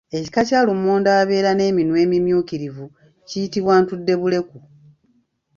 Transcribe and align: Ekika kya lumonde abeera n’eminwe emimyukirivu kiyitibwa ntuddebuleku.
Ekika 0.17 0.41
kya 0.47 0.59
lumonde 0.67 1.09
abeera 1.19 1.51
n’eminwe 1.53 1.97
emimyukirivu 2.05 2.85
kiyitibwa 3.27 3.73
ntuddebuleku. 3.81 4.57